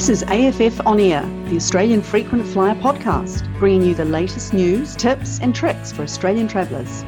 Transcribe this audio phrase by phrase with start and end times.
[0.00, 1.20] This is AFF On Air,
[1.50, 6.48] the Australian Frequent Flyer podcast, bringing you the latest news, tips, and tricks for Australian
[6.48, 7.04] travellers.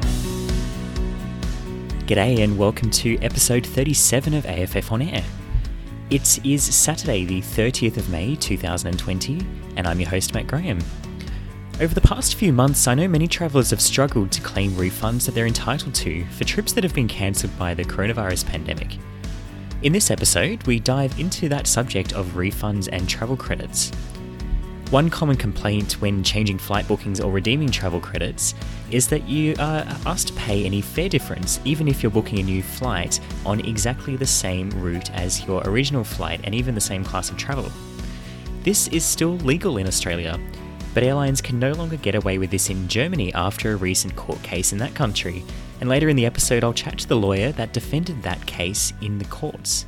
[2.05, 5.23] G'day, and welcome to episode 37 of AFF On Air.
[6.11, 9.41] It is Saturday, the 30th of May 2020,
[9.75, 10.77] and I'm your host, Matt Graham.
[11.81, 15.33] Over the past few months, I know many travellers have struggled to claim refunds that
[15.33, 18.99] they're entitled to for trips that have been cancelled by the coronavirus pandemic.
[19.83, 23.91] In this episode, we dive into that subject of refunds and travel credits.
[24.91, 28.55] One common complaint when changing flight bookings or redeeming travel credits
[28.91, 32.43] is that you are asked to pay any fare difference even if you're booking a
[32.43, 37.03] new flight on exactly the same route as your original flight and even the same
[37.03, 37.69] class of travel.
[38.61, 40.39] This is still legal in Australia,
[40.93, 44.41] but airlines can no longer get away with this in Germany after a recent court
[44.43, 45.43] case in that country.
[45.83, 49.17] And later in the episode, I'll chat to the lawyer that defended that case in
[49.17, 49.85] the courts.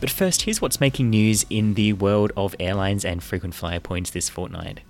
[0.00, 4.08] But first, here's what's making news in the world of airlines and frequent flyer points
[4.08, 4.80] this fortnight.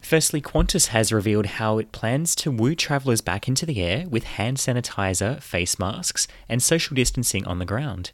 [0.00, 4.22] Firstly, Qantas has revealed how it plans to woo travellers back into the air with
[4.22, 8.12] hand sanitizer, face masks, and social distancing on the ground.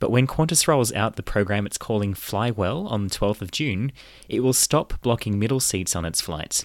[0.00, 3.52] But when Qantas rolls out the program it's calling Fly Well on the 12th of
[3.52, 3.92] June,
[4.28, 6.64] it will stop blocking middle seats on its flights.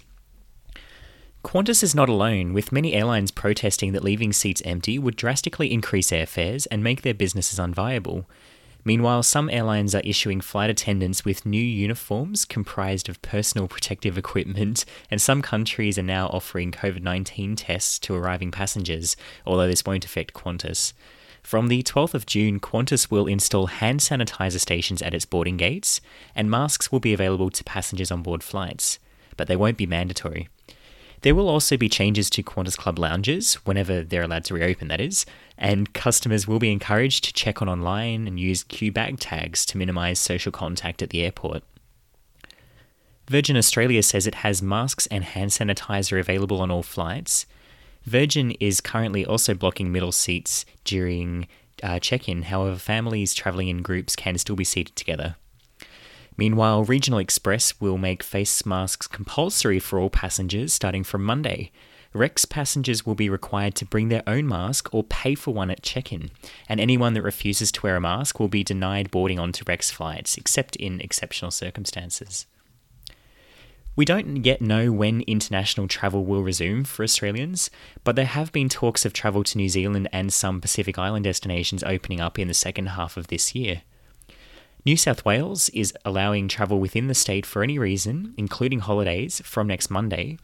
[1.43, 6.11] Qantas is not alone, with many airlines protesting that leaving seats empty would drastically increase
[6.11, 8.25] airfares and make their businesses unviable.
[8.85, 14.85] Meanwhile, some airlines are issuing flight attendants with new uniforms comprised of personal protective equipment,
[15.09, 20.05] and some countries are now offering COVID 19 tests to arriving passengers, although this won't
[20.05, 20.93] affect Qantas.
[21.41, 26.01] From the 12th of June, Qantas will install hand sanitizer stations at its boarding gates,
[26.35, 28.99] and masks will be available to passengers on board flights,
[29.37, 30.49] but they won't be mandatory.
[31.21, 34.99] There will also be changes to Qantas Club lounges, whenever they're allowed to reopen, that
[34.99, 35.25] is,
[35.57, 39.77] and customers will be encouraged to check on online and use Q bag tags to
[39.77, 41.63] minimise social contact at the airport.
[43.27, 47.45] Virgin Australia says it has masks and hand sanitizer available on all flights,
[48.03, 51.47] Virgin is currently also blocking middle seats during
[51.83, 55.35] uh, check in, however, families travelling in groups can still be seated together.
[56.37, 61.71] Meanwhile, Regional Express will make face masks compulsory for all passengers starting from Monday.
[62.13, 65.81] Rex passengers will be required to bring their own mask or pay for one at
[65.81, 66.29] check in,
[66.67, 70.35] and anyone that refuses to wear a mask will be denied boarding onto Rex flights,
[70.37, 72.47] except in exceptional circumstances.
[73.95, 77.69] We don't yet know when international travel will resume for Australians,
[78.03, 81.83] but there have been talks of travel to New Zealand and some Pacific Island destinations
[81.83, 83.83] opening up in the second half of this year.
[84.83, 89.67] New South Wales is allowing travel within the state for any reason, including holidays, from
[89.67, 90.39] next Monday,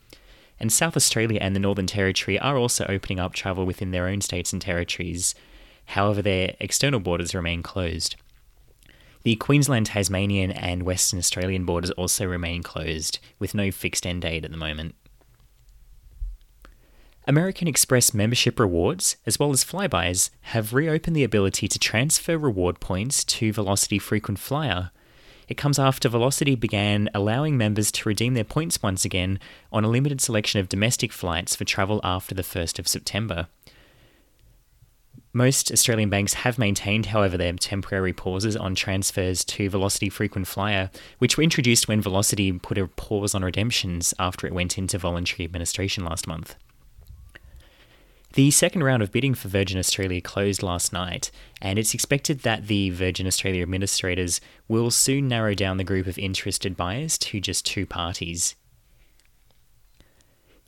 [0.59, 4.21] and South Australia and the Northern Territory are also opening up travel within their own
[4.21, 5.33] states and territories.
[5.85, 8.15] However, their external borders remain closed.
[9.23, 14.45] The Queensland, Tasmanian, and Western Australian borders also remain closed, with no fixed end date
[14.45, 14.93] at the moment.
[17.29, 22.79] American Express membership rewards, as well as Flybuys, have reopened the ability to transfer reward
[22.79, 24.91] points to Velocity Frequent Flyer.
[25.49, 29.41] It comes after Velocity began allowing members to redeem their points once again
[29.73, 33.47] on a limited selection of domestic flights for travel after the 1st of September.
[35.33, 40.89] Most Australian banks have maintained, however, their temporary pauses on transfers to Velocity Frequent Flyer,
[41.17, 45.43] which were introduced when Velocity put a pause on redemptions after it went into voluntary
[45.43, 46.55] administration last month.
[48.37, 52.67] The second round of bidding for Virgin Australia closed last night, and it's expected that
[52.67, 57.65] the Virgin Australia administrators will soon narrow down the group of interested buyers to just
[57.65, 58.53] two parties.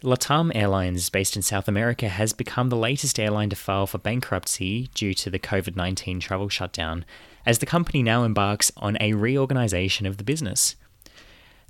[0.02, 4.90] LATAM Airlines, based in South America, has become the latest airline to file for bankruptcy
[4.96, 7.06] due to the COVID 19 travel shutdown,
[7.46, 10.76] as the company now embarks on a reorganisation of the business.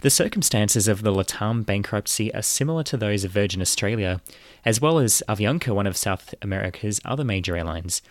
[0.02, 4.22] The circumstances of the LATAM bankruptcy are similar to those of Virgin Australia,
[4.64, 8.02] as well as Avianca, one of South America's other major airlines.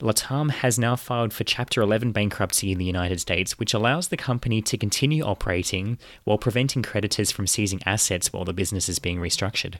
[0.00, 4.16] Latam has now filed for Chapter 11 bankruptcy in the United States, which allows the
[4.16, 9.18] company to continue operating while preventing creditors from seizing assets while the business is being
[9.18, 9.74] restructured.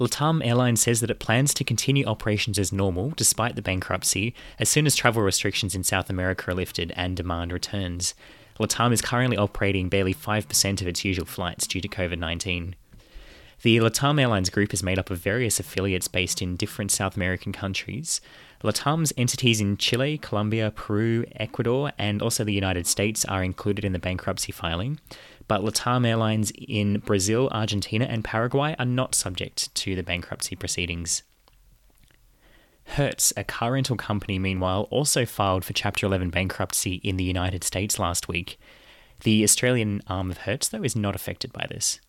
[0.00, 4.68] Latam Airlines says that it plans to continue operations as normal despite the bankruptcy as
[4.68, 8.14] soon as travel restrictions in South America are lifted and demand returns.
[8.58, 12.74] Latam is currently operating barely 5% of its usual flights due to COVID 19.
[13.62, 17.52] The Latam Airlines group is made up of various affiliates based in different South American
[17.52, 18.20] countries.
[18.62, 23.92] Latam's entities in Chile, Colombia, Peru, Ecuador, and also the United States are included in
[23.92, 25.00] the bankruptcy filing,
[25.48, 31.24] but Latam Airlines in Brazil, Argentina, and Paraguay are not subject to the bankruptcy proceedings.
[32.88, 37.62] Hertz, a car rental company, meanwhile, also filed for Chapter 11 bankruptcy in the United
[37.62, 38.58] States last week.
[39.22, 42.00] The Australian arm of Hertz, though, is not affected by this.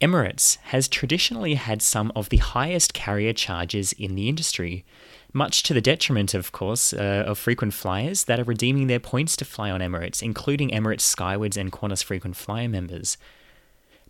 [0.00, 4.84] Emirates has traditionally had some of the highest carrier charges in the industry,
[5.32, 9.36] much to the detriment, of course, uh, of frequent flyers that are redeeming their points
[9.36, 13.16] to fly on Emirates, including Emirates Skywards and Qantas frequent flyer members.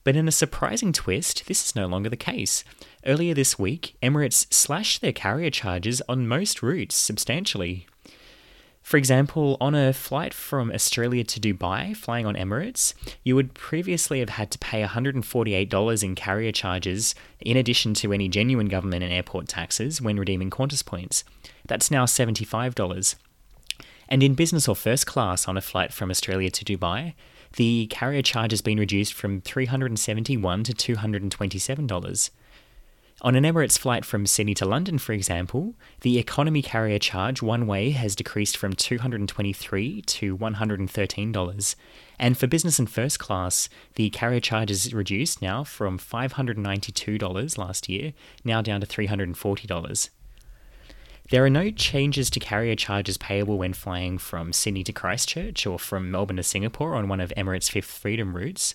[0.05, 2.65] But in a surprising twist, this is no longer the case.
[3.07, 7.87] Earlier this week, Emirates slashed their carrier charges on most routes substantially,
[8.83, 14.19] for example, on a flight from Australia to Dubai, flying on Emirates, you would previously
[14.19, 19.13] have had to pay $148 in carrier charges in addition to any genuine government and
[19.13, 21.23] airport taxes when redeeming Qantas points.
[21.65, 23.15] That's now $75.
[24.09, 27.15] And in business or first class on a flight from Australia to Dubai,
[27.55, 32.31] the carrier charge has been reduced from 371 to $227.
[33.25, 37.69] On an Emirates flight from Sydney to London, for example, the economy carrier charge one
[37.69, 41.75] way has decreased from 223 to $113.
[42.19, 47.89] And for business and first class, the carrier charge is reduced now from $592 last
[47.89, 48.13] year,
[48.45, 50.11] now down to $340.
[51.31, 55.79] There are no changes to carrier charges payable when flying from Sydney to Christchurch or
[55.79, 58.75] from Melbourne to Singapore on one of Emirates' Fifth Freedom routes.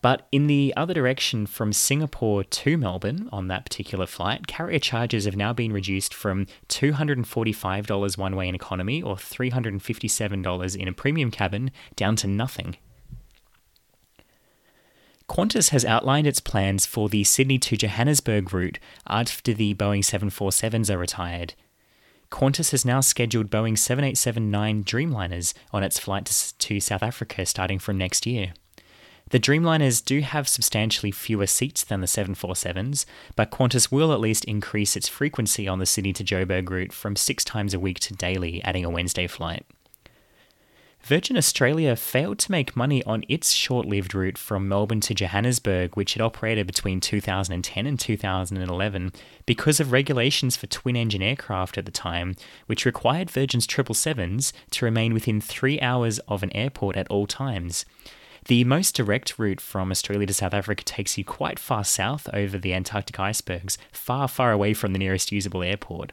[0.00, 5.24] But in the other direction from Singapore to Melbourne on that particular flight, carrier charges
[5.24, 11.30] have now been reduced from $245 one way in economy or $357 in a premium
[11.30, 12.76] cabin down to nothing.
[15.28, 20.90] Qantas has outlined its plans for the Sydney to Johannesburg route after the Boeing 747s
[20.90, 21.54] are retired.
[22.30, 26.26] Qantas has now scheduled Boeing 787 Dreamliners on its flight
[26.58, 28.52] to South Africa starting from next year.
[29.30, 33.04] The Dreamliners do have substantially fewer seats than the 747s,
[33.36, 37.14] but Qantas will at least increase its frequency on the Sydney to Joburg route from
[37.14, 39.66] six times a week to daily, adding a Wednesday flight.
[41.08, 45.96] Virgin Australia failed to make money on its short lived route from Melbourne to Johannesburg,
[45.96, 49.12] which it operated between 2010 and 2011,
[49.46, 54.84] because of regulations for twin engine aircraft at the time, which required Virgin's 777s to
[54.84, 57.86] remain within three hours of an airport at all times.
[58.44, 62.58] The most direct route from Australia to South Africa takes you quite far south over
[62.58, 66.12] the Antarctic icebergs, far, far away from the nearest usable airport.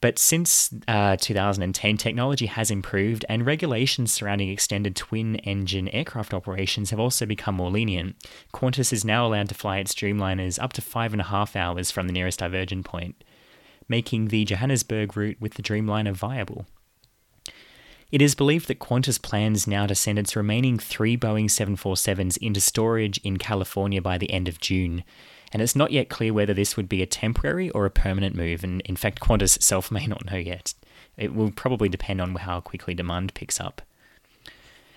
[0.00, 6.90] But since uh, 2010, technology has improved, and regulations surrounding extended twin engine aircraft operations
[6.90, 8.16] have also become more lenient.
[8.52, 11.90] Qantas is now allowed to fly its Dreamliners up to five and a half hours
[11.90, 13.24] from the nearest diversion point,
[13.88, 16.66] making the Johannesburg route with the Dreamliner viable.
[18.12, 22.60] It is believed that Qantas plans now to send its remaining three Boeing 747s into
[22.60, 25.02] storage in California by the end of June.
[25.52, 28.64] And it's not yet clear whether this would be a temporary or a permanent move,
[28.64, 30.74] and in fact, Qantas itself may not know yet.
[31.16, 33.82] It will probably depend on how quickly demand picks up.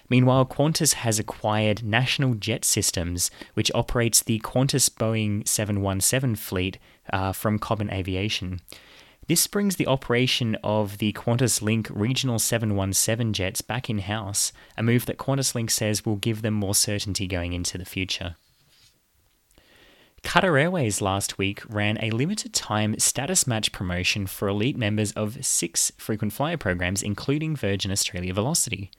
[0.10, 6.80] Meanwhile, Qantas has acquired National Jet Systems, which operates the Qantas Boeing 717 fleet
[7.14, 8.60] uh, from Cobham Aviation.
[9.28, 14.82] This brings the operation of the Qantas Link Regional 717 jets back in house, a
[14.82, 18.36] move that Qantas Link says will give them more certainty going into the future.
[20.24, 25.44] Qatar Airways last week ran a limited time status match promotion for elite members of
[25.46, 28.92] six frequent flyer programs, including Virgin Australia Velocity.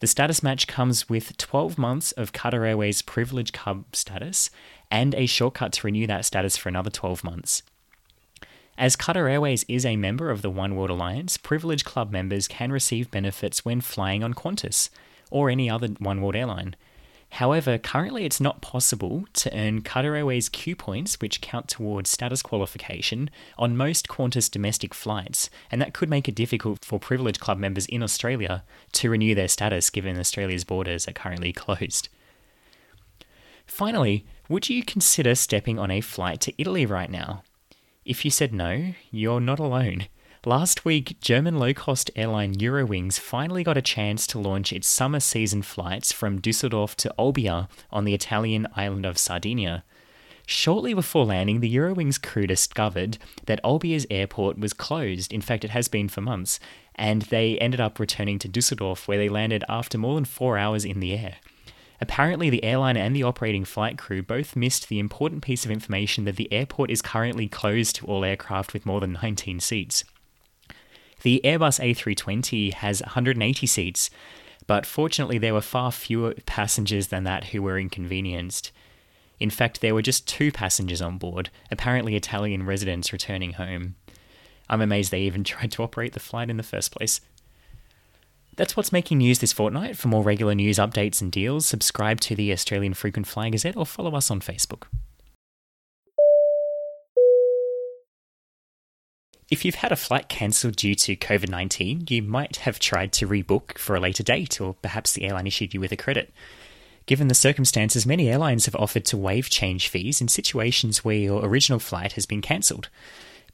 [0.00, 4.50] The status match comes with 12 months of Qatar Airways Privilege Club status
[4.90, 7.62] and a shortcut to renew that status for another 12 months.
[8.78, 12.70] As Qatar Airways is a member of the One World Alliance, Privilege Club members can
[12.70, 14.90] receive benefits when flying on Qantas
[15.30, 16.76] or any other One World airline.
[17.36, 22.40] However, currently it's not possible to earn Qatar Airways Q points, which count towards status
[22.40, 23.28] qualification,
[23.58, 27.84] on most Qantas domestic flights, and that could make it difficult for Privilege Club members
[27.84, 32.08] in Australia to renew their status given Australia's borders are currently closed.
[33.66, 37.42] Finally, would you consider stepping on a flight to Italy right now?
[38.06, 40.06] If you said no, you're not alone.
[40.46, 45.18] Last week, German low cost airline Eurowings finally got a chance to launch its summer
[45.18, 49.82] season flights from Dusseldorf to Olbia on the Italian island of Sardinia.
[50.46, 55.32] Shortly before landing, the Eurowings crew discovered that Olbia's airport was closed.
[55.32, 56.60] In fact, it has been for months.
[56.94, 60.84] And they ended up returning to Dusseldorf, where they landed after more than four hours
[60.84, 61.38] in the air.
[62.00, 66.24] Apparently, the airline and the operating flight crew both missed the important piece of information
[66.24, 70.04] that the airport is currently closed to all aircraft with more than 19 seats.
[71.22, 74.10] The Airbus A320 has 180 seats,
[74.66, 78.72] but fortunately, there were far fewer passengers than that who were inconvenienced.
[79.38, 83.94] In fact, there were just two passengers on board, apparently Italian residents returning home.
[84.68, 87.20] I'm amazed they even tried to operate the flight in the first place.
[88.56, 89.98] That's what's making news this fortnight.
[89.98, 93.84] For more regular news updates and deals, subscribe to the Australian Frequent Flyer Gazette or
[93.84, 94.84] follow us on Facebook.
[99.48, 103.28] If you've had a flight cancelled due to COVID 19, you might have tried to
[103.28, 106.32] rebook for a later date, or perhaps the airline issued you with a credit.
[107.06, 111.44] Given the circumstances, many airlines have offered to waive change fees in situations where your
[111.46, 112.88] original flight has been cancelled.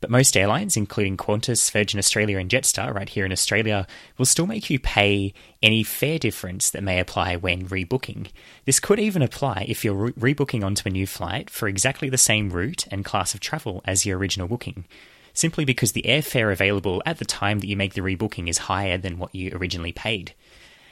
[0.01, 4.47] But most airlines, including Qantas, Virgin Australia, and Jetstar, right here in Australia, will still
[4.47, 8.29] make you pay any fare difference that may apply when rebooking.
[8.65, 12.17] This could even apply if you're re- rebooking onto a new flight for exactly the
[12.17, 14.87] same route and class of travel as your original booking
[15.33, 18.99] simply because the airfare available at the time that you make the rebooking is higher
[18.99, 20.35] than what you originally paid.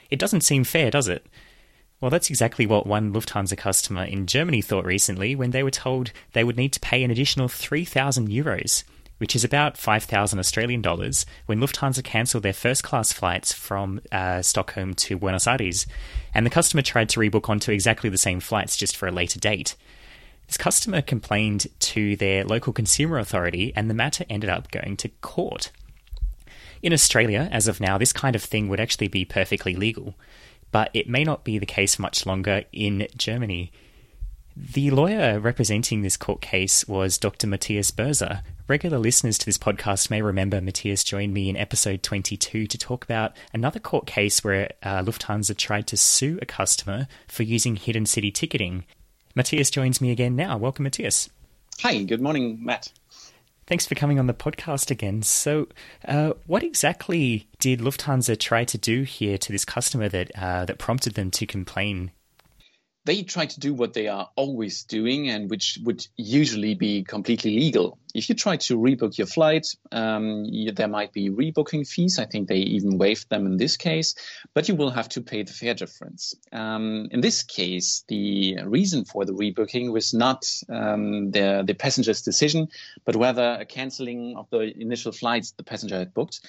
[0.09, 1.25] It doesn't seem fair, does it?
[2.01, 6.11] Well, that's exactly what one Lufthansa customer in Germany thought recently when they were told
[6.33, 8.83] they would need to pay an additional 3,000 euros,
[9.19, 14.41] which is about 5,000 Australian dollars, when Lufthansa cancelled their first class flights from uh,
[14.41, 15.85] Stockholm to Buenos Aires.
[16.33, 19.39] And the customer tried to rebook onto exactly the same flights just for a later
[19.39, 19.75] date.
[20.51, 25.07] This customer complained to their local consumer authority, and the matter ended up going to
[25.21, 25.71] court.
[26.81, 30.15] In Australia, as of now, this kind of thing would actually be perfectly legal,
[30.73, 33.71] but it may not be the case much longer in Germany.
[34.53, 37.47] The lawyer representing this court case was Dr.
[37.47, 38.41] Matthias Berzer.
[38.67, 43.05] Regular listeners to this podcast may remember Matthias joined me in episode 22 to talk
[43.05, 48.05] about another court case where uh, Lufthansa tried to sue a customer for using hidden
[48.05, 48.83] city ticketing
[49.35, 50.57] Matthias joins me again now.
[50.57, 51.29] Welcome, Matthias.
[51.81, 52.91] Hi, good morning, Matt.
[53.67, 55.21] Thanks for coming on the podcast again.
[55.21, 55.67] So,
[56.05, 60.77] uh, what exactly did Lufthansa try to do here to this customer that uh, that
[60.77, 62.11] prompted them to complain
[63.05, 67.57] they try to do what they are always doing and which would usually be completely
[67.57, 67.97] legal.
[68.13, 72.19] If you try to rebook your flight, um, you, there might be rebooking fees.
[72.19, 74.15] I think they even waived them in this case,
[74.53, 76.33] but you will have to pay the fare difference.
[76.51, 82.21] Um, in this case, the reason for the rebooking was not um, the, the passenger's
[82.21, 82.67] decision,
[83.05, 86.41] but whether a canceling of the initial flights the passenger had booked.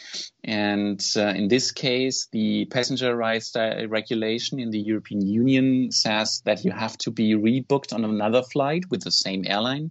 [0.45, 3.55] And uh, in this case, the passenger rights
[3.89, 8.85] regulation in the European Union says that you have to be rebooked on another flight
[8.91, 9.91] with the same airline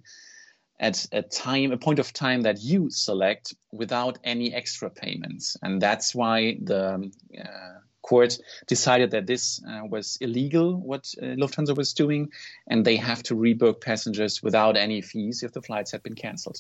[0.81, 5.55] at a time, a point of time that you select without any extra payments.
[5.61, 11.77] And that's why the uh, court decided that this uh, was illegal, what uh, Lufthansa
[11.77, 12.31] was doing,
[12.67, 16.57] and they have to rebook passengers without any fees if the flights had been cancelled.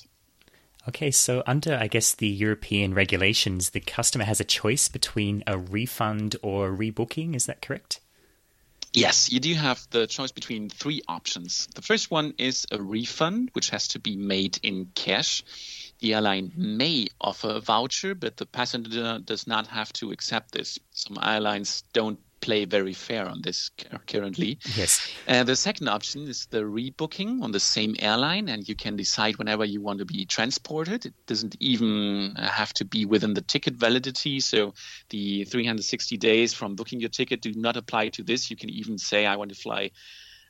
[0.87, 5.57] Okay, so under, I guess, the European regulations, the customer has a choice between a
[5.57, 7.35] refund or rebooking.
[7.35, 7.99] Is that correct?
[8.93, 11.67] Yes, you do have the choice between three options.
[11.75, 15.43] The first one is a refund, which has to be made in cash.
[15.99, 20.77] The airline may offer a voucher, but the passenger does not have to accept this.
[20.91, 23.71] Some airlines don't play very fair on this
[24.07, 24.59] currently.
[24.75, 25.11] Yes.
[25.27, 29.37] Uh, the second option is the rebooking on the same airline, and you can decide
[29.37, 31.05] whenever you want to be transported.
[31.05, 34.39] It doesn't even have to be within the ticket validity.
[34.39, 34.73] So
[35.09, 38.49] the 360 days from booking your ticket do not apply to this.
[38.49, 39.91] You can even say, I want to fly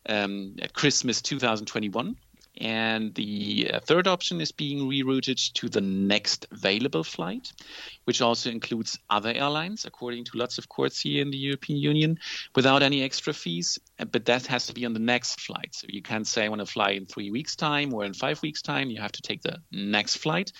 [0.07, 2.15] um, at Christmas 2021
[2.57, 7.53] and the uh, third option is being rerouted to the next available flight,
[8.03, 12.19] which also includes other airlines, according to lots of courts here in the European Union,
[12.53, 13.79] without any extra fees.
[13.99, 15.73] Uh, but that has to be on the next flight.
[15.73, 18.41] So you can't say I want to fly in three weeks' time or in five
[18.41, 18.89] weeks' time.
[18.89, 20.51] You have to take the next flight.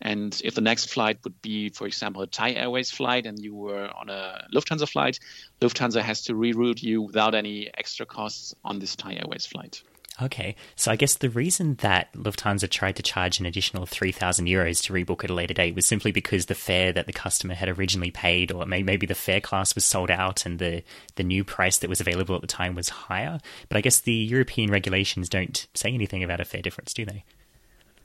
[0.00, 3.54] And if the next flight would be, for example, a Thai Airways flight and you
[3.54, 5.18] were on a Lufthansa flight,
[5.60, 9.82] Lufthansa has to reroute you without any extra costs on this Thai Airways flight.
[10.20, 14.82] Okay, so I guess the reason that Lufthansa tried to charge an additional 3,000 euros
[14.84, 17.68] to rebook at a later date was simply because the fare that the customer had
[17.68, 20.82] originally paid, or maybe the fare class was sold out and the,
[21.14, 23.38] the new price that was available at the time was higher.
[23.68, 27.22] But I guess the European regulations don't say anything about a fare difference, do they?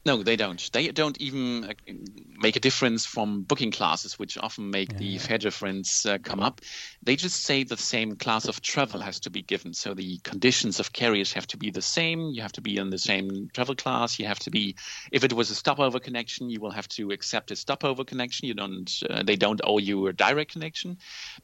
[0.05, 0.69] No, they don't.
[0.73, 1.93] They don't even uh,
[2.37, 4.97] make a difference from booking classes, which often make yeah.
[4.97, 6.59] the fare difference uh, come up.
[7.01, 9.73] They just say the same class of travel has to be given.
[9.73, 12.31] So the conditions of carriers have to be the same.
[12.33, 14.19] You have to be in the same travel class.
[14.19, 14.75] You have to be,
[15.13, 18.49] if it was a stopover connection, you will have to accept a stopover connection.
[18.49, 20.97] You don't, uh, they don't owe you a direct connection.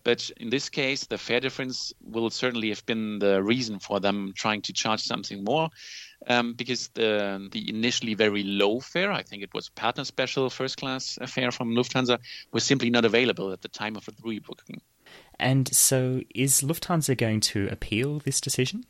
[0.04, 4.34] But in this case, the fare difference will certainly have been the reason for them
[4.36, 5.70] trying to charge something more
[6.28, 10.78] um, because the the initially very low fare, I think it was partner special first
[10.78, 12.20] class fare from Lufthansa,
[12.52, 14.82] was simply not available at the time of the rebooking.
[15.40, 18.84] And so, is Lufthansa going to appeal this decision?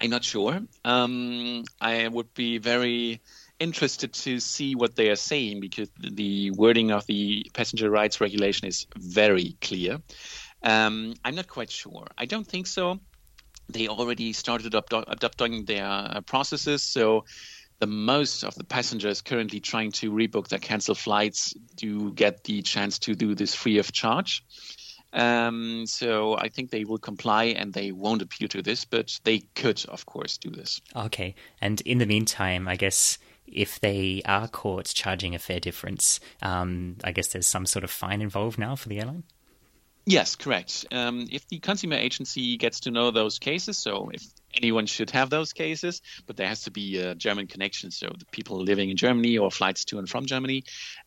[0.00, 0.60] I'm not sure.
[0.84, 3.20] Um, I would be very
[3.58, 8.68] interested to see what they are saying because the wording of the passenger rights regulation
[8.68, 9.98] is very clear.
[10.62, 12.06] Um, I'm not quite sure.
[12.16, 13.00] I don't think so.
[13.68, 17.24] They already started adopting their uh, processes, so
[17.80, 22.62] the most of the passengers currently trying to rebook their canceled flights do get the
[22.62, 24.44] chance to do this free of charge.
[25.12, 29.40] Um, so I think they will comply and they won't appeal to this, but they
[29.54, 30.80] could, of course, do this.
[30.94, 31.34] Okay.
[31.60, 36.96] And in the meantime, I guess if they are caught charging a fair difference, um,
[37.04, 39.24] I guess there's some sort of fine involved now for the airline?
[40.08, 40.86] Yes, correct.
[40.90, 44.22] Um, if the consumer agency gets to know those cases, so if
[44.54, 48.24] anyone should have those cases, but there has to be a German connection, so the
[48.32, 50.64] people living in Germany or flights to and from Germany,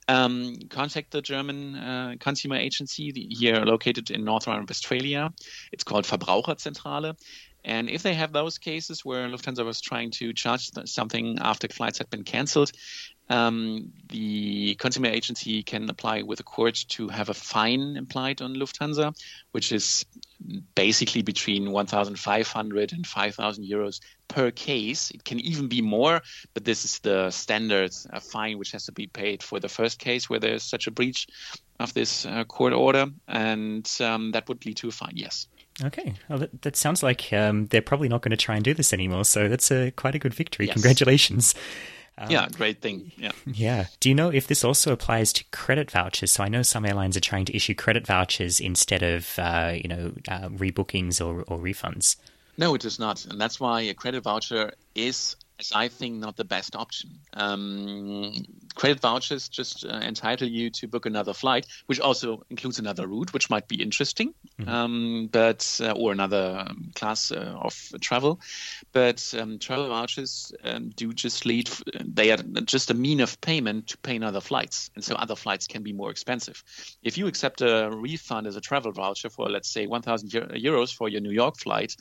[0.07, 5.33] um, contact the German uh, consumer agency here located in North Rhine-Westphalia.
[5.71, 7.15] It's called Verbraucherzentrale.
[7.63, 11.99] And if they have those cases where Lufthansa was trying to charge something after flights
[11.99, 12.71] had been cancelled,
[13.29, 18.55] um, the consumer agency can apply with a court to have a fine implied on
[18.55, 19.15] Lufthansa,
[19.51, 20.05] which is
[20.75, 25.11] basically between 1,500 and 5,000 euros per case.
[25.11, 26.21] It can even be more,
[26.53, 29.97] but this is the standard uh, fine which has to be paid for the first
[29.97, 31.27] case where there's such a breach
[31.79, 35.13] of this uh, court order, and um, that would lead to a fine.
[35.15, 35.47] Yes.
[35.83, 38.73] Okay, well, that, that sounds like um, they're probably not going to try and do
[38.73, 39.25] this anymore.
[39.25, 40.67] So that's a quite a good victory.
[40.67, 40.73] Yes.
[40.73, 41.55] Congratulations.
[42.17, 43.11] Um, yeah, great thing.
[43.17, 43.31] Yeah.
[43.47, 43.85] Yeah.
[43.99, 46.31] Do you know if this also applies to credit vouchers?
[46.31, 49.87] So I know some airlines are trying to issue credit vouchers instead of, uh, you
[49.87, 52.17] know, uh, rebookings or, or refunds.
[52.57, 56.35] No, it is not, and that's why a credit voucher is is I think not
[56.35, 57.19] the best option.
[57.33, 58.33] Um,
[58.75, 63.33] credit vouchers just uh, entitle you to book another flight, which also includes another route,
[63.33, 64.69] which might be interesting, mm-hmm.
[64.69, 68.39] um, but uh, or another um, class uh, of travel.
[68.91, 73.87] But um, travel vouchers um, do just lead; they are just a mean of payment
[73.87, 76.63] to pay other flights, and so other flights can be more expensive.
[77.01, 81.07] If you accept a refund as a travel voucher for, let's say, 1,000 euros for
[81.09, 81.95] your New York flight,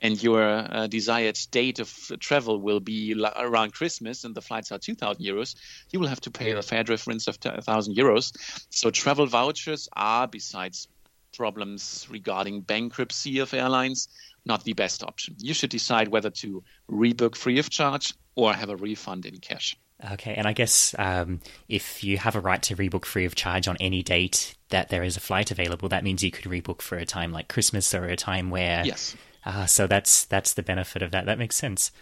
[0.00, 4.78] and your uh, desired date of travel will be around Christmas and the flights are
[4.78, 5.54] 2,000 euros,
[5.90, 8.32] you will have to pay a fare difference of 1,000 euros.
[8.70, 10.88] So travel vouchers are, besides
[11.36, 14.08] problems regarding bankruptcy of airlines,
[14.44, 15.34] not the best option.
[15.38, 19.76] You should decide whether to rebook free of charge or have a refund in cash.
[20.12, 23.66] Okay, and I guess um, if you have a right to rebook free of charge
[23.66, 26.98] on any date that there is a flight available, that means you could rebook for
[26.98, 29.16] a time like Christmas or a time where yes.
[29.46, 31.24] Ah, so that's that's the benefit of that.
[31.26, 31.92] That makes sense.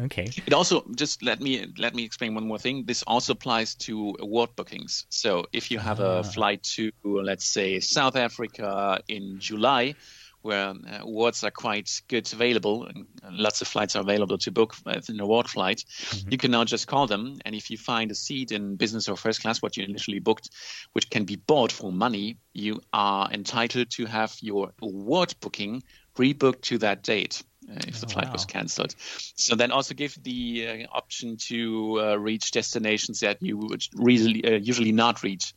[0.00, 0.30] Okay.
[0.46, 2.84] It also just let me let me explain one more thing.
[2.84, 5.06] This also applies to award bookings.
[5.08, 6.18] So if you have ah.
[6.18, 9.94] a flight to let's say South Africa in July,
[10.42, 14.74] where uh, awards are quite good available and lots of flights are available to book
[14.86, 16.30] as an award flight, mm-hmm.
[16.30, 17.38] you can now just call them.
[17.44, 20.50] And if you find a seat in business or first class, what you initially booked,
[20.92, 25.82] which can be bought for money, you are entitled to have your award booking
[26.18, 27.42] rebooked to that date.
[27.70, 28.32] Uh, if oh, the flight wow.
[28.32, 28.94] was cancelled.
[28.98, 34.42] So then also give the uh, option to uh, reach destinations that you would really,
[34.42, 35.52] uh, usually not reach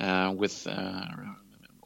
[0.00, 0.66] uh, with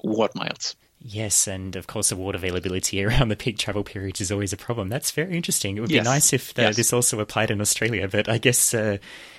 [0.03, 0.77] award uh, miles.
[0.99, 4.89] Yes, and of course, award availability around the peak travel periods is always a problem.
[4.89, 5.77] That's very interesting.
[5.77, 6.05] It would yes.
[6.05, 6.75] be nice if yes.
[6.75, 8.75] this also applied in Australia, but I guess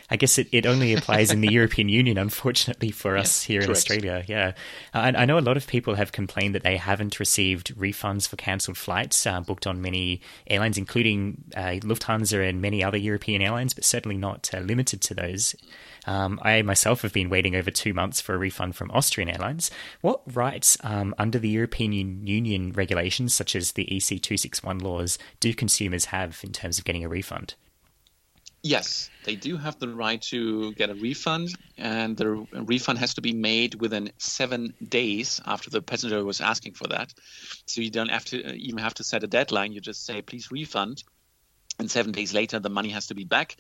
[0.10, 3.70] I guess it, it only applies in the European Union, unfortunately for us here correct.
[3.70, 4.24] in Australia.
[4.28, 4.54] Yeah.
[4.94, 8.38] Uh, I know a lot of people have complained that they haven't received refunds for
[8.38, 13.74] cancelled flights uh, booked on many airlines, including uh, Lufthansa and many other European airlines,
[13.74, 15.56] but certainly not uh, limited to those.
[16.06, 19.70] Um, I myself have been waiting over two months for a refund from Austrian Airlines.
[20.00, 21.92] What rights um, under the European
[22.26, 27.04] Union regulations, such as the EC 261 laws, do consumers have in terms of getting
[27.04, 27.56] a refund?
[28.64, 33.22] Yes, they do have the right to get a refund, and the refund has to
[33.22, 37.14] be made within seven days after the passenger was asking for that.
[37.66, 39.72] So you don't have to uh, even have to set a deadline.
[39.74, 41.04] You just say, please refund,
[41.80, 43.56] and seven days later the money has to be back.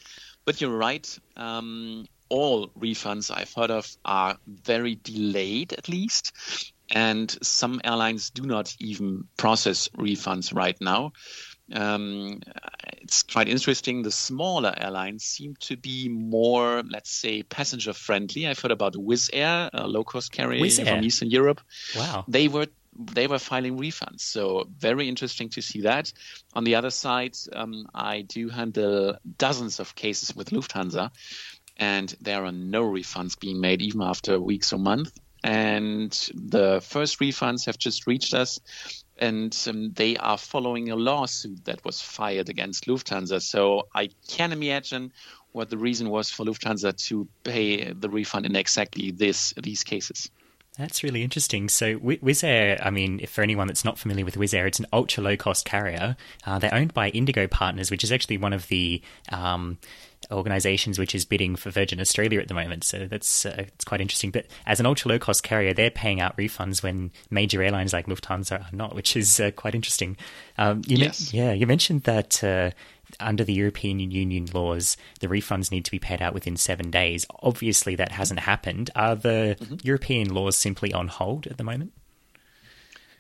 [0.45, 1.07] But you're right.
[1.35, 6.33] Um, all refunds I've heard of are very delayed, at least.
[6.89, 11.11] And some airlines do not even process refunds right now.
[11.73, 12.39] Um,
[13.01, 14.01] it's quite interesting.
[14.01, 18.47] The smaller airlines seem to be more, let's say, passenger friendly.
[18.47, 21.03] I've heard about Wizz Air, a low cost carrier Wizz from Air.
[21.03, 21.61] Eastern Europe.
[21.95, 22.25] Wow.
[22.27, 22.67] They were
[22.99, 24.21] they were filing refunds.
[24.21, 26.11] So very interesting to see that.
[26.53, 31.11] On the other side, um, I do handle dozens of cases with Lufthansa,
[31.77, 35.11] and there are no refunds being made even after weeks or months.
[35.43, 38.59] And the first refunds have just reached us,
[39.19, 43.41] and um, they are following a lawsuit that was fired against Lufthansa.
[43.41, 45.11] So I can imagine
[45.51, 50.29] what the reason was for Lufthansa to pay the refund in exactly this these cases.
[50.77, 51.69] That's really interesting.
[51.69, 54.85] So, Wizz Air, I mean, for anyone that's not familiar with Wizz Air, it's an
[54.93, 56.15] ultra low cost carrier.
[56.45, 59.01] Uh, they're owned by Indigo Partners, which is actually one of the
[59.31, 59.79] um,
[60.31, 62.83] organisations which is bidding for Virgin Australia at the moment.
[62.83, 64.31] So that's uh, it's quite interesting.
[64.31, 68.07] But as an ultra low cost carrier, they're paying out refunds when major airlines like
[68.07, 70.17] Lufthansa are not, which is uh, quite interesting.
[70.57, 71.33] Um, yes.
[71.33, 72.71] yeah, you mentioned that uh,
[73.19, 77.25] under the European Union laws, the refunds need to be paid out within seven days.
[77.41, 78.89] Obviously, that hasn't happened.
[78.95, 79.75] Are the mm-hmm.
[79.83, 81.93] European laws simply on hold at the moment?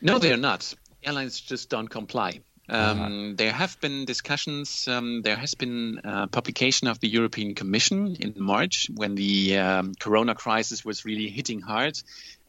[0.01, 0.73] No, they're not.
[1.03, 2.41] Airlines just don't comply.
[2.69, 3.33] Um, uh-huh.
[3.35, 4.87] There have been discussions.
[4.87, 9.95] Um, there has been a publication of the European Commission in March when the um,
[9.95, 11.97] Corona crisis was really hitting hard.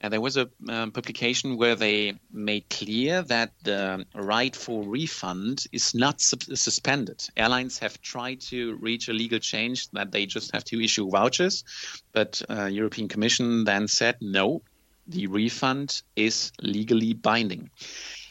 [0.01, 5.65] And there was a um, publication where they made clear that the right for refund
[5.73, 7.25] is not su- suspended.
[7.37, 11.65] Airlines have tried to reach a legal change that they just have to issue vouchers,
[12.13, 14.63] but uh, European Commission then said no,
[15.09, 17.71] the refund is legally binding.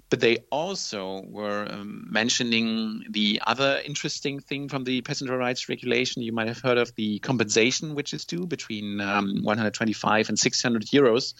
[0.10, 6.22] But they also were um, mentioning the other interesting thing from the passenger rights regulation.
[6.22, 10.84] You might have heard of the compensation, which is due between um, 125 and 600
[10.86, 11.34] euros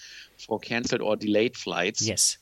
[0.46, 2.06] for cancelled or delayed flights.
[2.06, 2.38] Yes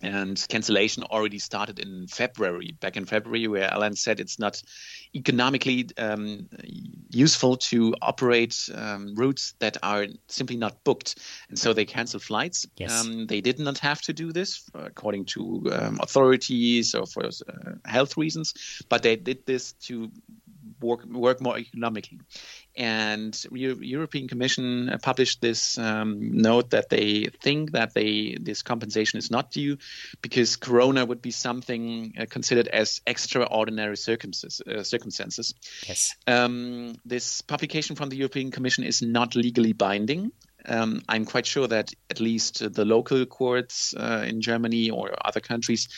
[0.00, 2.76] and cancellation already started in February.
[2.80, 4.62] Back in February, where Alan said it's not
[5.14, 6.48] economically um,
[7.10, 12.66] useful to operate um, routes that are simply not booked, and so they cancel flights.
[12.76, 12.92] Yes.
[12.92, 17.30] Um, they did not have to do this according to um, authorities or for uh,
[17.84, 20.10] health reasons, but they did this to
[20.80, 22.20] work work more economically.
[22.76, 29.30] And European Commission published this um, note that they think that they this compensation is
[29.30, 29.78] not due
[30.22, 34.62] because Corona would be something uh, considered as extraordinary circumstances.
[34.66, 35.54] Uh, circumstances.
[35.86, 36.14] Yes.
[36.26, 40.32] Um, this publication from the European Commission is not legally binding.
[40.66, 45.40] Um, I'm quite sure that at least the local courts uh, in Germany or other
[45.40, 45.88] countries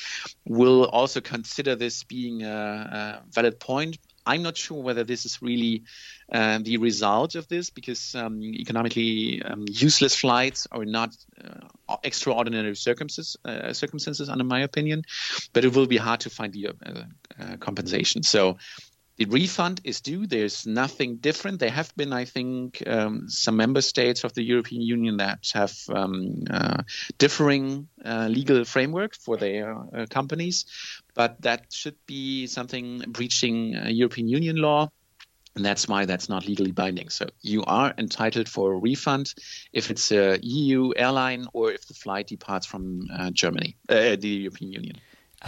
[0.47, 3.99] will also consider this being a, a valid point.
[4.26, 5.85] I'm not sure whether this is really
[6.33, 12.76] uh, the result of this because um, economically um, useless flights are not uh, extraordinary
[12.76, 15.02] circumstances, uh, circumstances, under my opinion,
[15.52, 17.02] but it will be hard to find the uh,
[17.40, 18.22] uh, compensation.
[18.22, 18.59] So
[19.20, 20.26] the refund is due.
[20.26, 21.61] There's nothing different.
[21.61, 25.74] There have been, I think, um, some member states of the European Union that have
[25.90, 26.85] um, uh,
[27.18, 30.64] differing uh, legal framework for their uh, companies,
[31.20, 34.88] but that should be something breaching uh, European Union law.
[35.54, 37.11] And that's why that's not legally binding.
[37.11, 39.35] So you are entitled for a refund
[39.74, 44.28] if it's a EU airline or if the flight departs from uh, Germany, uh, the
[44.44, 44.96] European Union.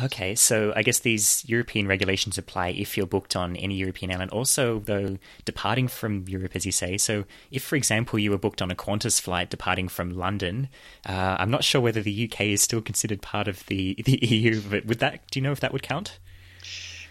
[0.00, 4.30] Okay, so I guess these European regulations apply if you're booked on any European airline.
[4.30, 6.96] Also, though, departing from Europe, as you say.
[6.96, 10.70] So, if, for example, you were booked on a Qantas flight departing from London,
[11.06, 14.62] uh, I'm not sure whether the UK is still considered part of the, the EU,
[14.62, 16.18] but would that, do you know if that would count?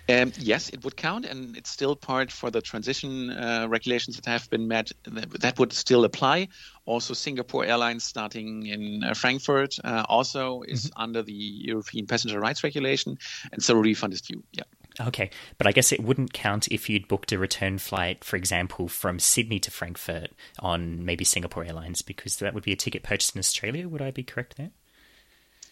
[0.09, 4.25] Um, yes, it would count, and it's still part for the transition uh, regulations that
[4.25, 4.91] have been met.
[5.05, 6.49] That would still apply.
[6.85, 11.01] Also, Singapore Airlines, starting in uh, Frankfurt, uh, also is mm-hmm.
[11.01, 13.17] under the European passenger rights regulation,
[13.51, 14.43] and so a refund is due.
[14.51, 14.63] Yeah.
[14.99, 18.89] Okay, but I guess it wouldn't count if you'd booked a return flight, for example,
[18.89, 23.35] from Sydney to Frankfurt on maybe Singapore Airlines, because that would be a ticket purchased
[23.35, 23.87] in Australia.
[23.87, 24.71] Would I be correct there?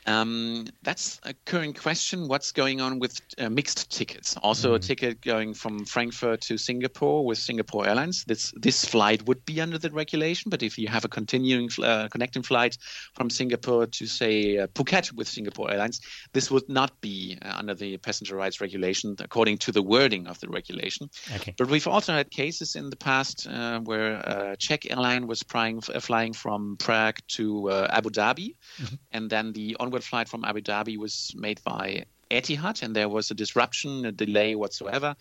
[0.06, 2.28] Um, that's a current question.
[2.28, 4.36] What's going on with uh, mixed tickets?
[4.38, 4.76] Also, mm.
[4.76, 8.24] a ticket going from Frankfurt to Singapore with Singapore Airlines.
[8.26, 12.08] This this flight would be under the regulation, but if you have a continuing uh,
[12.10, 12.78] connecting flight
[13.14, 16.02] from Singapore to say uh, Phuket with Singapore Airlines,
[16.34, 20.40] this would not be uh, under the passenger rights regulation according to the wording of
[20.40, 21.10] the regulation.
[21.36, 21.54] Okay.
[21.58, 25.82] But we've also had cases in the past uh, where a Czech airline was flying,
[25.82, 28.96] flying from Prague to uh, Abu Dhabi, mm-hmm.
[29.12, 33.10] and then the on onward flight from Abu Dhabi was made by Etihad, and there
[33.10, 35.16] was a disruption, a delay whatsoever.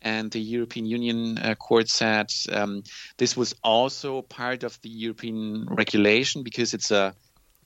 [0.00, 2.84] And the European Union uh, court said um,
[3.16, 7.14] this was also part of the European regulation because it's a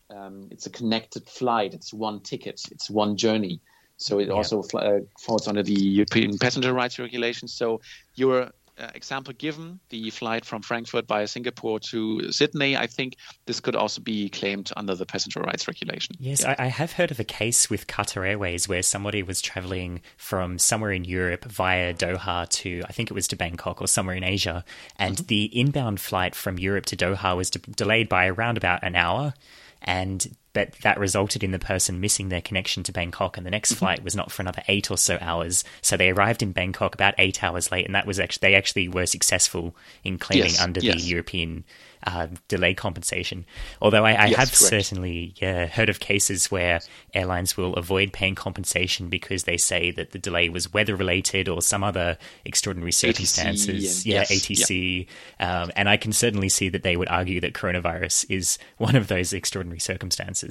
[0.09, 1.75] um, it's a connected flight.
[1.75, 2.61] It's one ticket.
[2.71, 3.61] It's one journey.
[3.99, 4.35] So it yeah.
[4.35, 7.49] also uh, falls under the European passenger rights regulation.
[7.49, 7.81] So
[8.15, 13.61] you're uh, example given, the flight from Frankfurt via Singapore to Sydney, I think this
[13.61, 16.17] could also be claimed under the passenger rights regulation.
[16.19, 16.55] Yes, yeah.
[16.59, 20.59] I, I, have heard of a case with Qatar Airways where somebody was traveling from
[20.59, 24.25] somewhere in Europe via Doha to, I think it was to Bangkok or somewhere in
[24.25, 24.65] Asia,
[24.99, 25.27] and mm-hmm.
[25.27, 29.35] the inbound flight from Europe to Doha was de- delayed by around about an hour.
[29.83, 33.73] And but that resulted in the person missing their connection to Bangkok, and the next
[33.73, 33.81] mm-hmm.
[33.81, 35.65] flight was not for another eight or so hours.
[35.83, 38.89] So they arrived in Bangkok about eight hours late, and that was actually they actually
[38.89, 40.95] were successful in claiming yes, under yes.
[40.95, 41.65] the European
[42.07, 43.45] uh, delay compensation.
[43.83, 44.57] Although I, I yes, have correct.
[44.57, 46.81] certainly yeah, heard of cases where
[47.13, 51.61] airlines will avoid paying compensation because they say that the delay was weather related or
[51.61, 54.05] some other extraordinary circumstances.
[54.05, 55.07] ATC, yeah, yes, ATC.
[55.41, 55.63] Yeah.
[55.63, 59.09] Um, and I can certainly see that they would argue that coronavirus is one of
[59.09, 60.46] those extraordinary circumstances.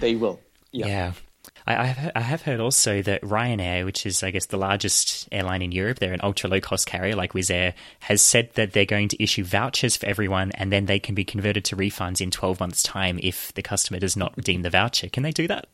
[0.00, 0.40] They will.
[0.72, 0.86] Yeah.
[0.86, 1.12] yeah.
[1.66, 5.62] I, have, I have heard also that Ryanair, which is, I guess, the largest airline
[5.62, 8.84] in Europe, they're an ultra low cost carrier like Wizz Air, has said that they're
[8.84, 12.30] going to issue vouchers for everyone and then they can be converted to refunds in
[12.30, 15.08] 12 months' time if the customer does not redeem the voucher.
[15.08, 15.66] Can they do that?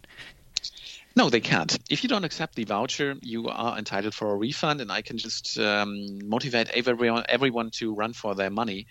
[1.16, 1.76] No, they can't.
[1.90, 5.18] If you don't accept the voucher, you are entitled for a refund, and I can
[5.18, 8.86] just um, motivate everyone, everyone to run for their money.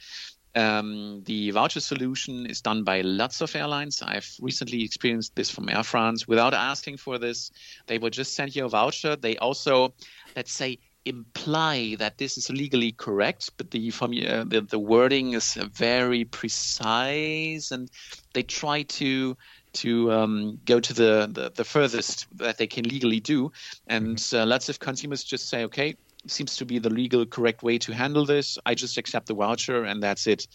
[0.55, 4.01] Um, the voucher solution is done by lots of airlines.
[4.01, 7.51] I've recently experienced this from Air France without asking for this.
[7.87, 9.15] They will just send you a voucher.
[9.15, 9.93] They also,
[10.35, 15.33] let's say, imply that this is legally correct, but the, from, uh, the, the wording
[15.33, 17.89] is very precise, and
[18.33, 19.37] they try to
[19.71, 23.51] to um, go to the, the, the furthest that they can legally do.
[23.85, 24.37] And mm-hmm.
[24.37, 25.95] uh, lots of consumers just say, okay,
[26.27, 28.57] seems to be the legal correct way to handle this.
[28.65, 30.47] I just accept the voucher and that's it.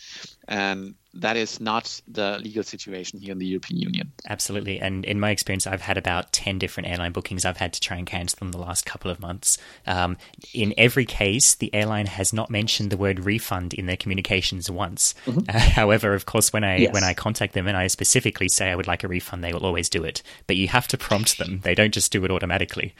[0.46, 4.12] And that is not the legal situation here in the European Union.
[4.28, 4.80] Absolutely.
[4.80, 7.44] And in my experience, I've had about 10 different airline bookings.
[7.44, 9.56] I've had to try and cancel them the last couple of months.
[9.86, 10.16] Um,
[10.52, 15.14] in every case, the airline has not mentioned the word refund in their communications once.
[15.26, 15.48] Mm-hmm.
[15.48, 16.92] Uh, however, of course, when I, yes.
[16.92, 19.64] when I contact them and I specifically say I would like a refund, they will
[19.64, 20.22] always do it.
[20.46, 22.94] But you have to prompt them, they don't just do it automatically.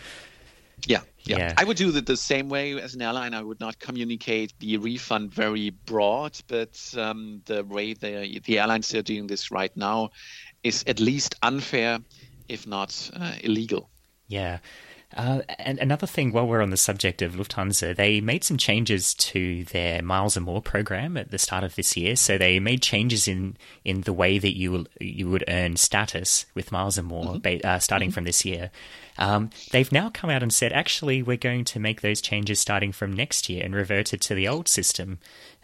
[0.87, 1.55] Yeah, yeah, yeah.
[1.57, 3.35] I would do it the same way as an airline.
[3.35, 8.95] I would not communicate the refund very broad, but um, the way the the airlines
[8.95, 10.11] are doing this right now
[10.63, 12.01] is at least unfair,
[12.49, 13.89] if not uh, illegal.
[14.29, 14.59] Yeah.
[15.17, 19.15] Uh, and another thing, while we're on the subject of Lufthansa, they made some changes
[19.15, 22.17] to their Miles and More program at the start of this year.
[22.17, 26.73] So they made changes in, in the way that you you would earn status with
[26.73, 27.67] Miles and More, mm-hmm.
[27.67, 28.15] uh, starting mm-hmm.
[28.15, 28.71] from this year.
[29.19, 32.93] Um, they've now come out and said, actually, we're going to make those changes starting
[32.93, 35.19] from next year and reverted to the old system.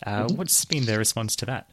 [0.04, 0.36] Uh, mm-hmm.
[0.36, 1.68] What's been the response to that?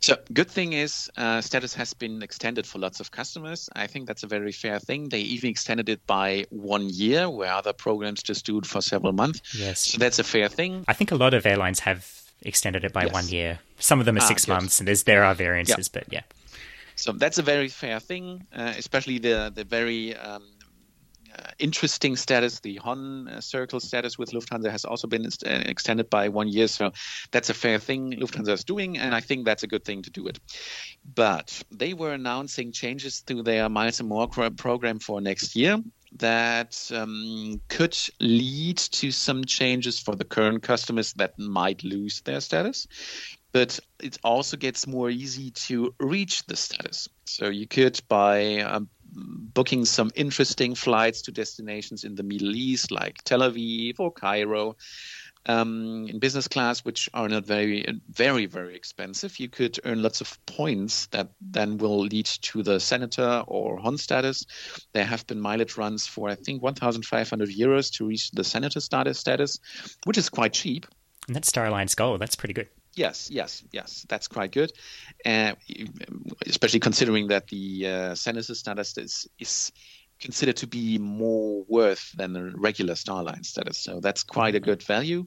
[0.00, 3.70] So, good thing is, uh, status has been extended for lots of customers.
[3.74, 5.08] I think that's a very fair thing.
[5.08, 9.12] They even extended it by one year, where other programs just do it for several
[9.12, 9.40] months.
[9.54, 9.80] Yes.
[9.80, 10.84] So that's a fair thing.
[10.88, 13.12] I think a lot of airlines have extended it by yes.
[13.12, 13.60] one year.
[13.78, 14.52] Some of them are ah, six good.
[14.52, 16.00] months, and there's there are variances, yeah.
[16.00, 16.22] but yeah.
[16.94, 20.42] So that's a very fair thing, uh, especially the the very um,
[21.58, 22.60] interesting status.
[22.60, 26.68] The Hon uh, Circle status with Lufthansa has also been uh, extended by one year.
[26.68, 26.92] So
[27.30, 30.10] that's a fair thing Lufthansa is doing, and I think that's a good thing to
[30.10, 30.38] do it.
[31.14, 35.82] But they were announcing changes to their Miles and More program for next year
[36.18, 42.40] that um, could lead to some changes for the current customers that might lose their
[42.40, 42.86] status.
[43.52, 47.08] But it also gets more easy to reach the status.
[47.24, 52.90] So you could, by um, booking some interesting flights to destinations in the Middle East,
[52.90, 54.76] like Tel Aviv or Cairo,
[55.46, 59.38] um, in business class, which are not very, very, very expensive.
[59.38, 63.98] You could earn lots of points that then will lead to the senator or Hon
[63.98, 64.46] status.
[64.92, 69.18] There have been mileage runs for, I think, 1,500 euros to reach the senator status,
[69.18, 69.58] status,
[70.04, 70.86] which is quite cheap.
[71.26, 72.20] And that's Star Alliance Gold.
[72.20, 72.68] That's pretty good.
[72.94, 74.04] Yes, yes, yes.
[74.08, 74.72] That's quite good,
[75.24, 75.54] uh,
[76.46, 79.72] especially considering that the uh, senator status is, is
[80.20, 83.78] considered to be more worth than the regular Star Alliance status.
[83.78, 84.70] So that's quite a mm-hmm.
[84.70, 85.26] good value.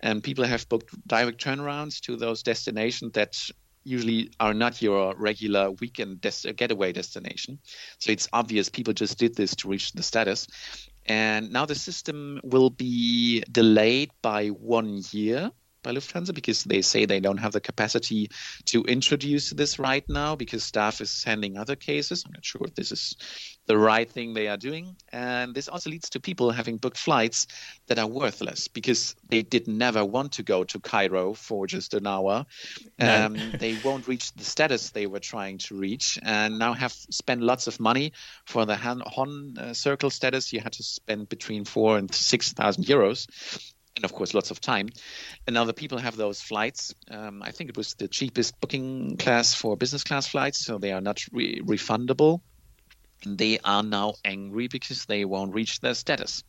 [0.00, 3.36] And people have booked direct turnarounds to those destinations that
[3.84, 7.58] usually are not your regular weekend des- getaway destination.
[7.98, 10.46] So it's obvious people just did this to reach the status.
[11.06, 15.50] And now the system will be delayed by one year
[15.82, 18.30] by Lufthansa because they say they don't have the capacity
[18.66, 22.24] to introduce this right now because staff is handling other cases.
[22.26, 23.16] I'm not sure if this is
[23.66, 24.96] the right thing they are doing.
[25.12, 27.46] And this also leads to people having booked flights
[27.86, 32.06] that are worthless because they did never want to go to Cairo for just an
[32.06, 32.46] hour.
[32.98, 33.26] No.
[33.26, 37.40] Um, they won't reach the status they were trying to reach and now have spent
[37.42, 38.12] lots of money
[38.46, 40.52] for the Hon uh, Circle status.
[40.52, 43.26] You had to spend between four and 6,000 euros
[43.96, 44.88] and of course lots of time.
[45.46, 46.94] And now the people have those flights.
[47.10, 50.92] Um, I think it was the cheapest booking class for business class flights, so they
[50.92, 52.40] are not re- refundable.
[53.24, 56.42] And they are now angry because they won't reach their status.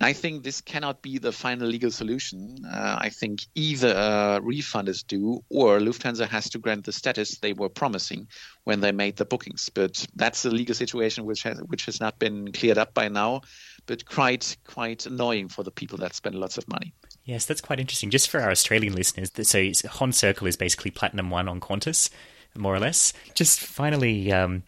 [0.00, 2.64] I think this cannot be the final legal solution.
[2.64, 7.38] Uh, I think either a refund is due or Lufthansa has to grant the status
[7.38, 8.28] they were promising
[8.62, 9.70] when they made the bookings.
[9.74, 13.40] But that's a legal situation which has which has not been cleared up by now,
[13.88, 16.92] but quite quite annoying for the people that spend lots of money.
[17.24, 18.10] Yes, that's quite interesting.
[18.10, 22.10] Just for our Australian listeners, so Hon Circle is basically Platinum One on Qantas,
[22.56, 23.12] more or less.
[23.34, 24.30] Just finally.
[24.30, 24.62] Um,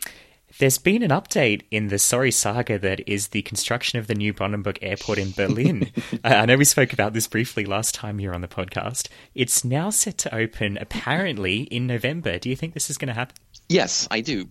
[0.59, 4.35] there's been an update in the sorry saga that is the construction of the new
[4.35, 5.91] Brandenburg airport in Berlin.
[6.25, 9.09] I know we spoke about this briefly last time you were on the podcast.
[9.35, 12.39] It's now set to open apparently in November.
[12.39, 13.37] Do you think this is going to happen?
[13.71, 14.49] Yes, I do.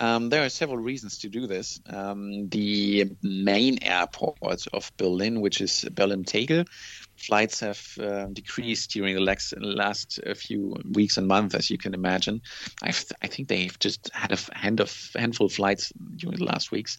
[0.00, 1.78] Um, there are several reasons to do this.
[1.86, 6.64] Um, the main airport of Berlin, which is Berlin Tegel,
[7.20, 11.94] flights have uh, decreased during the last, last few weeks and months, as you can
[11.94, 12.40] imagine.
[12.82, 16.72] I've, i think they've just had a hand of, handful of flights during the last
[16.72, 16.96] weeks.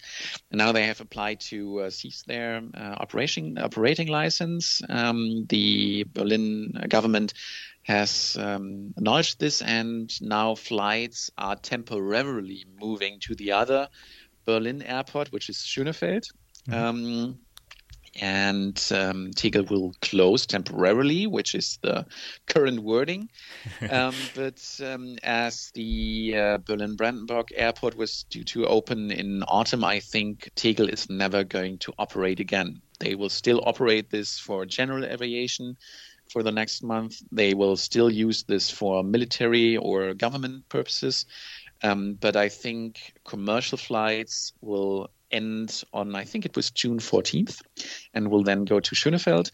[0.51, 4.81] And now they have applied to uh, cease their uh, operation, operating license.
[4.89, 7.33] Um, the Berlin government
[7.83, 13.89] has um, acknowledged this, and now flights are temporarily moving to the other
[14.45, 16.31] Berlin airport, which is Schönefeld.
[16.69, 16.73] Mm-hmm.
[16.73, 17.39] Um,
[18.19, 22.05] and um, Tegel will close temporarily, which is the
[22.45, 23.29] current wording.
[23.89, 29.83] um, but um, as the uh, Berlin Brandenburg airport was due to open in autumn,
[29.83, 32.81] I think Tegel is never going to operate again.
[32.99, 35.77] They will still operate this for general aviation
[36.31, 37.21] for the next month.
[37.31, 41.25] They will still use this for military or government purposes.
[41.83, 47.61] Um, but I think commercial flights will end on, I think it was June 14th,
[48.13, 49.51] and will then go to Schönefeld.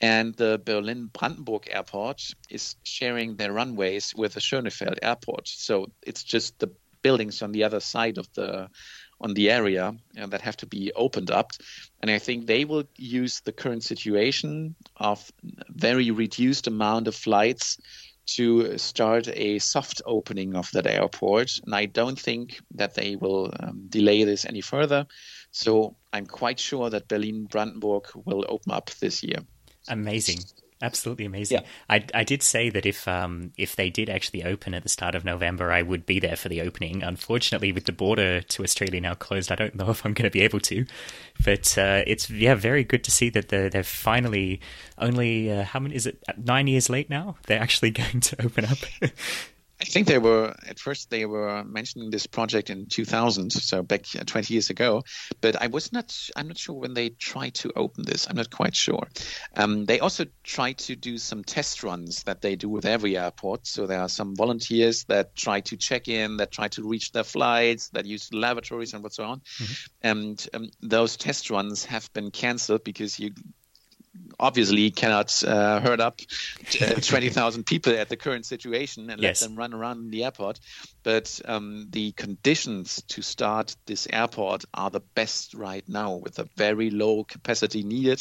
[0.00, 5.46] And the Berlin Brandenburg airport is sharing their runways with the Schönefeld airport.
[5.48, 6.70] So it's just the
[7.02, 8.68] buildings on the other side of the
[9.22, 11.52] on the area uh, that have to be opened up.
[12.00, 15.30] And I think they will use the current situation of
[15.68, 17.76] very reduced amount of flights
[18.36, 21.50] to start a soft opening of that airport.
[21.64, 25.06] And I don't think that they will um, delay this any further.
[25.50, 29.38] So I'm quite sure that Berlin Brandenburg will open up this year.
[29.88, 30.40] Amazing.
[30.82, 31.58] Absolutely amazing.
[31.58, 31.66] Yeah.
[31.90, 35.14] I, I did say that if um if they did actually open at the start
[35.14, 37.02] of November, I would be there for the opening.
[37.02, 40.32] Unfortunately, with the border to Australia now closed, I don't know if I'm going to
[40.32, 40.86] be able to.
[41.44, 44.60] But uh, it's yeah, very good to see that they're finally
[44.98, 47.36] only uh, how many is it nine years late now?
[47.46, 48.78] They're actually going to open up.
[49.80, 54.04] I think they were at first they were mentioning this project in 2000, so back
[54.18, 55.02] uh, 20 years ago.
[55.40, 56.14] But I was not.
[56.36, 58.28] I'm not sure when they tried to open this.
[58.28, 59.08] I'm not quite sure.
[59.56, 63.66] Um, they also tried to do some test runs that they do with every airport.
[63.66, 67.24] So there are some volunteers that try to check in, that try to reach their
[67.24, 69.40] flights, that use lavatories and what's so on.
[69.40, 69.72] Mm-hmm.
[70.02, 73.30] And um, those test runs have been cancelled because you
[74.38, 76.20] obviously cannot uh, herd up
[76.80, 79.40] uh, 20,000 people at the current situation and yes.
[79.40, 80.58] let them run around in the airport.
[81.02, 86.48] But um, the conditions to start this airport are the best right now with a
[86.56, 88.20] very low capacity needed.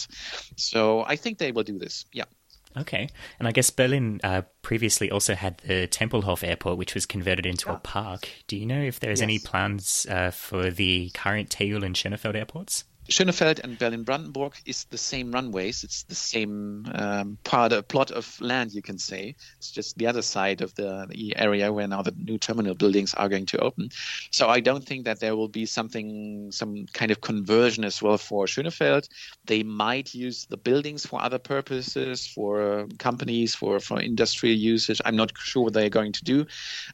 [0.55, 2.05] So I think they will do this.
[2.11, 2.25] Yeah.
[2.77, 3.09] Okay.
[3.39, 7.69] And I guess Berlin uh, previously also had the Tempelhof Airport, which was converted into
[7.69, 7.75] yeah.
[7.75, 8.29] a park.
[8.47, 9.23] Do you know if there's yes.
[9.23, 12.83] any plans uh, for the current Tegel and Schönefeld airports?
[13.09, 15.83] Schönefeld and Berlin Brandenburg is the same runways.
[15.83, 19.35] It's the same um, part, a plot of land, you can say.
[19.57, 23.13] It's just the other side of the, the, area where now the new terminal buildings
[23.13, 23.89] are going to open.
[24.31, 28.17] So I don't think that there will be something, some kind of conversion as well
[28.17, 29.07] for Schönefeld.
[29.45, 35.01] They might use the buildings for other purposes, for companies, for for industrial usage.
[35.05, 36.45] I'm not sure what they're going to do,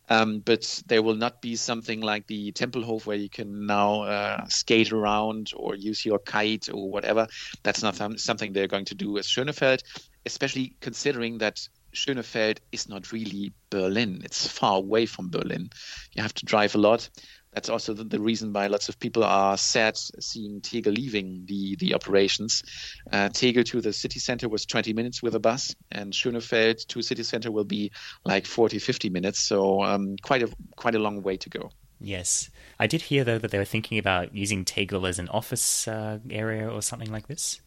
[0.10, 4.48] um, but there will not be something like the Tempelhof where you can now uh,
[4.48, 7.28] skate around or use your kite or whatever.
[7.64, 9.84] That's not something they're going to do with Schönefeld,
[10.26, 14.22] especially considering that Schönefeld is not really Berlin.
[14.24, 15.70] It's far away from Berlin.
[16.14, 17.10] You have to drive a lot.
[17.54, 21.78] That's also the, the reason why lots of people are sad seeing Tegel leaving the,
[21.78, 22.64] the operations.
[23.10, 27.02] Uh, Tegel to the city center was 20 minutes with a bus, and Schönefeld to
[27.02, 27.94] city center will be
[28.26, 29.40] like 40, 50 minutes.
[29.40, 31.72] So um, quite a quite a long way to go.
[32.00, 32.50] Yes.
[32.80, 36.20] I did hear, though, that they were thinking about using Tegel as an office uh,
[36.30, 37.62] area or something like this.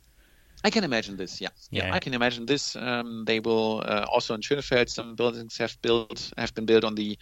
[0.64, 1.40] I can imagine this.
[1.40, 2.74] Yeah, yeah, yeah I can imagine this.
[2.74, 4.88] Um, they will uh, also in Schönefeld.
[4.88, 7.16] Some buildings have built have been built on the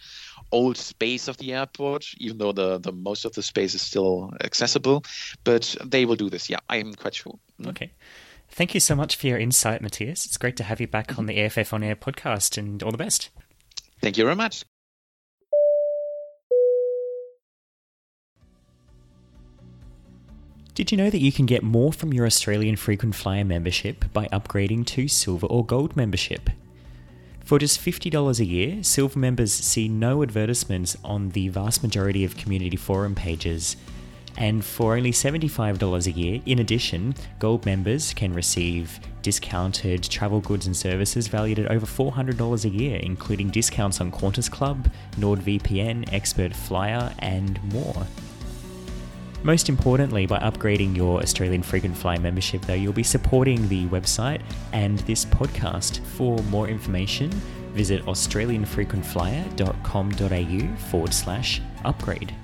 [0.51, 4.33] old space of the airport, even though the, the most of the space is still
[4.43, 5.03] accessible.
[5.43, 6.49] But they will do this.
[6.49, 7.37] Yeah, I am quite sure.
[7.61, 7.69] Mm.
[7.69, 7.91] Okay.
[8.49, 10.25] Thank you so much for your insight, Matthias.
[10.25, 11.19] It's great to have you back mm-hmm.
[11.19, 13.29] on the AFF On Air podcast, and all the best.
[14.01, 14.63] Thank you very much.
[20.77, 24.27] Did you know that you can get more from your Australian frequent flyer membership by
[24.27, 26.51] upgrading to silver or gold membership?
[27.43, 32.37] For just $50 a year, silver members see no advertisements on the vast majority of
[32.37, 33.75] community forum pages.
[34.37, 40.67] And for only $75 a year, in addition, gold members can receive discounted travel goods
[40.67, 46.55] and services valued at over $400 a year, including discounts on Qantas Club, NordVPN, Expert
[46.55, 48.05] Flyer, and more.
[49.47, 54.41] Most importantly, by upgrading your Australian Frequent Flyer membership, though, you'll be supporting the website
[54.73, 56.05] and this podcast.
[56.05, 57.29] For more information,
[57.71, 62.35] visit australianfrequentflyer.com.au forward slash upgrade.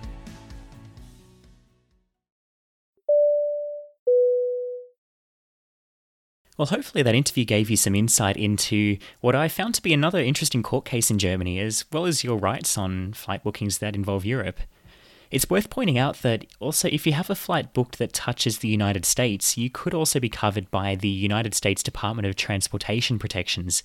[6.57, 10.19] Well, hopefully, that interview gave you some insight into what I found to be another
[10.19, 14.23] interesting court case in Germany, as well as your rights on flight bookings that involve
[14.23, 14.61] Europe.
[15.33, 18.67] It's worth pointing out that also, if you have a flight booked that touches the
[18.67, 23.81] United States, you could also be covered by the United States Department of Transportation protections.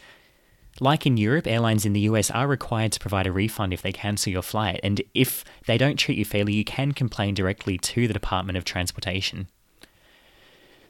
[0.78, 3.92] Like in Europe, airlines in the US are required to provide a refund if they
[3.92, 8.07] cancel your flight, and if they don't treat you fairly, you can complain directly to
[8.07, 9.49] the Department of Transportation.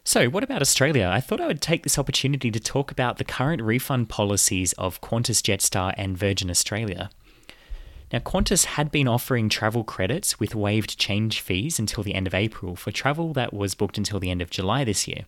[0.02, 1.08] So, what about Australia?
[1.08, 5.00] I thought I would take this opportunity to talk about the current refund policies of
[5.02, 7.10] Qantas Jetstar and Virgin Australia.
[8.12, 12.34] Now, Qantas had been offering travel credits with waived change fees until the end of
[12.34, 15.24] April for travel that was booked until the end of July this year.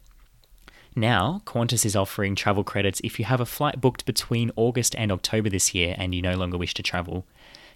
[0.97, 5.13] Now, Qantas is offering travel credits if you have a flight booked between August and
[5.13, 7.27] October this year and you no longer wish to travel.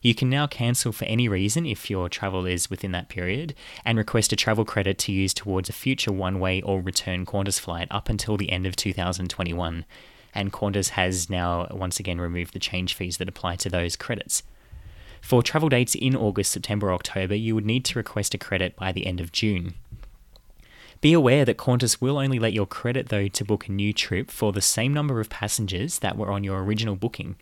[0.00, 3.96] You can now cancel for any reason if your travel is within that period and
[3.96, 7.88] request a travel credit to use towards a future one way or return Qantas flight
[7.90, 9.84] up until the end of 2021.
[10.34, 14.42] And Qantas has now once again removed the change fees that apply to those credits.
[15.24, 18.92] For travel dates in August, September, October, you would need to request a credit by
[18.92, 19.72] the end of June.
[21.00, 24.30] Be aware that Qantas will only let your credit though to book a new trip
[24.30, 27.36] for the same number of passengers that were on your original booking.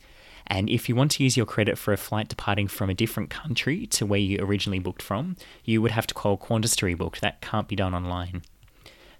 [0.47, 3.30] And if you want to use your credit for a flight departing from a different
[3.30, 7.18] country to where you originally booked from, you would have to call Qantas to rebook.
[7.18, 8.43] That can't be done online.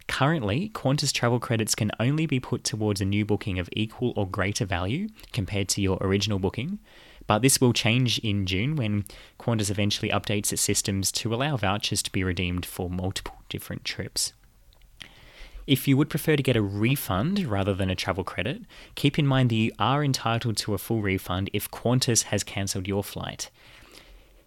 [0.06, 4.28] Currently, Qantas travel credits can only be put towards a new booking of equal or
[4.28, 6.78] greater value compared to your original booking,
[7.26, 9.04] but this will change in June when
[9.38, 14.32] Qantas eventually updates its systems to allow vouchers to be redeemed for multiple different trips.
[15.66, 18.62] If you would prefer to get a refund rather than a travel credit,
[18.94, 22.88] keep in mind that you are entitled to a full refund if Qantas has cancelled
[22.88, 23.50] your flight.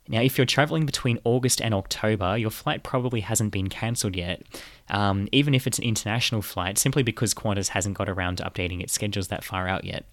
[0.07, 4.43] Now, if you're traveling between August and October, your flight probably hasn't been cancelled yet,
[4.89, 8.81] um, even if it's an international flight, simply because Qantas hasn't got around to updating
[8.83, 10.05] its schedules that far out yet.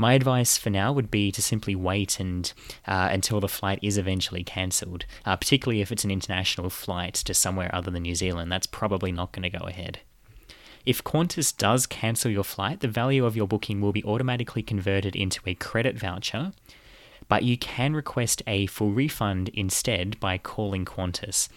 [0.00, 2.50] My advice for now would be to simply wait and
[2.88, 7.34] uh, until the flight is eventually cancelled, uh, particularly if it's an international flight to
[7.34, 8.50] somewhere other than New Zealand.
[8.50, 10.00] That's probably not going to go ahead.
[10.86, 15.14] If Qantas does cancel your flight, the value of your booking will be automatically converted
[15.14, 16.52] into a credit voucher,
[17.28, 21.50] but you can request a full refund instead by calling Qantas.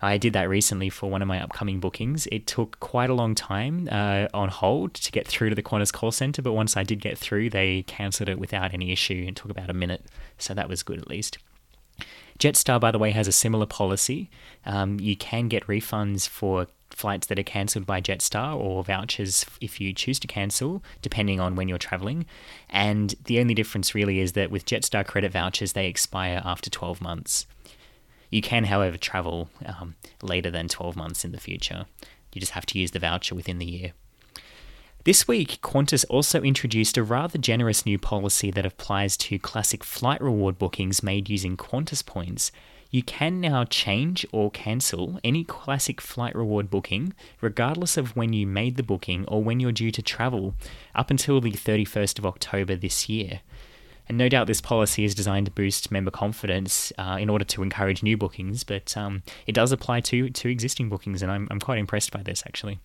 [0.00, 2.26] I did that recently for one of my upcoming bookings.
[2.30, 5.92] It took quite a long time uh, on hold to get through to the Qantas
[5.92, 9.24] call center, but once I did get through, they cancelled it without any issue.
[9.26, 10.04] and took about a minute,
[10.38, 11.38] so that was good at least.
[12.38, 14.28] Jetstar, by the way, has a similar policy.
[14.66, 19.80] Um, you can get refunds for flights that are cancelled by Jetstar or vouchers if
[19.80, 22.26] you choose to cancel, depending on when you're traveling.
[22.70, 27.00] And the only difference really is that with Jetstar credit vouchers, they expire after 12
[27.00, 27.46] months.
[28.34, 31.86] You can, however, travel um, later than 12 months in the future.
[32.32, 33.92] You just have to use the voucher within the year.
[35.04, 40.20] This week, Qantas also introduced a rather generous new policy that applies to classic flight
[40.20, 42.50] reward bookings made using Qantas points.
[42.90, 48.48] You can now change or cancel any classic flight reward booking, regardless of when you
[48.48, 50.56] made the booking or when you're due to travel,
[50.92, 53.42] up until the 31st of October this year.
[54.08, 57.62] And no doubt this policy is designed to boost member confidence uh, in order to
[57.62, 61.60] encourage new bookings, but um, it does apply to, to existing bookings, and I'm, I'm
[61.60, 62.78] quite impressed by this actually.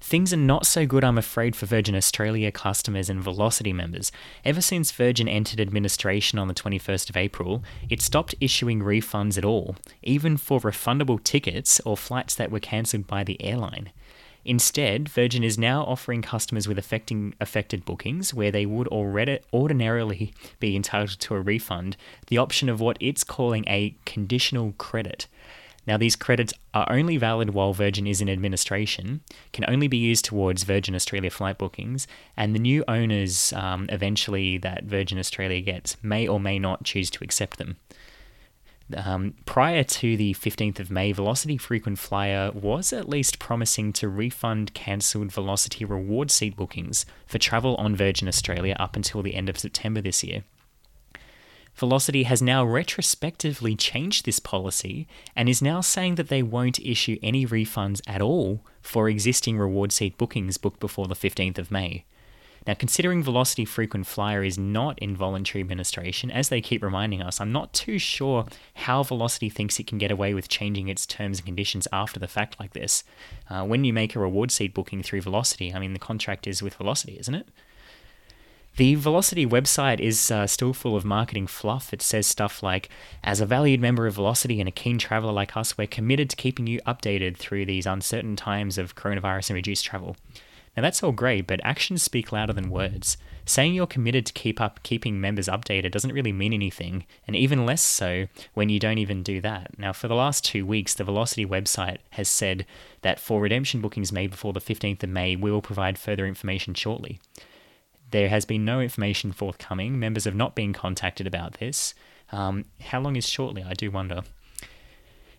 [0.00, 4.12] Things are not so good, I'm afraid, for Virgin Australia customers and Velocity members.
[4.44, 9.44] Ever since Virgin entered administration on the 21st of April, it stopped issuing refunds at
[9.44, 13.90] all, even for refundable tickets or flights that were cancelled by the airline.
[14.44, 20.32] Instead, Virgin is now offering customers with affecting affected bookings where they would already ordinarily
[20.60, 21.96] be entitled to a refund
[22.28, 25.26] the option of what it's calling a conditional credit.
[25.86, 29.22] Now, these credits are only valid while Virgin is in administration,
[29.54, 34.58] can only be used towards Virgin Australia flight bookings, and the new owners um, eventually
[34.58, 37.78] that Virgin Australia gets may or may not choose to accept them.
[38.96, 44.08] Um, prior to the 15th of May, Velocity Frequent Flyer was at least promising to
[44.08, 49.48] refund cancelled Velocity reward seat bookings for travel on Virgin Australia up until the end
[49.48, 50.44] of September this year.
[51.74, 57.18] Velocity has now retrospectively changed this policy and is now saying that they won't issue
[57.22, 62.04] any refunds at all for existing reward seat bookings booked before the 15th of May.
[62.68, 67.50] Now, considering Velocity Frequent Flyer is not involuntary administration, as they keep reminding us, I'm
[67.50, 68.44] not too sure
[68.74, 72.28] how Velocity thinks it can get away with changing its terms and conditions after the
[72.28, 73.04] fact like this.
[73.48, 76.62] Uh, when you make a reward seat booking through Velocity, I mean, the contract is
[76.62, 77.48] with Velocity, isn't it?
[78.76, 81.94] The Velocity website is uh, still full of marketing fluff.
[81.94, 82.90] It says stuff like,
[83.24, 86.36] as a valued member of Velocity and a keen traveler like us, we're committed to
[86.36, 90.16] keeping you updated through these uncertain times of coronavirus and reduced travel.
[90.78, 93.16] Now that's all great, but actions speak louder than words.
[93.44, 97.66] Saying you're committed to keep up keeping members updated doesn't really mean anything, and even
[97.66, 99.76] less so when you don't even do that.
[99.76, 102.64] Now, for the last two weeks, the Velocity website has said
[103.02, 106.74] that for redemption bookings made before the 15th of May, we will provide further information
[106.74, 107.18] shortly.
[108.12, 109.98] There has been no information forthcoming.
[109.98, 111.92] Members have not been contacted about this.
[112.30, 113.64] Um, how long is shortly?
[113.64, 114.22] I do wonder.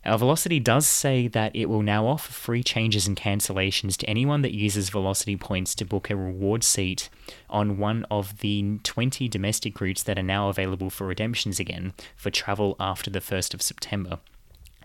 [0.06, 4.42] Our Velocity does say that it will now offer free changes and cancellations to anyone
[4.44, 7.10] that uses Velocity points to book a reward seat
[7.50, 12.30] on one of the 20 domestic routes that are now available for redemptions again for
[12.30, 14.20] travel after the 1st of September.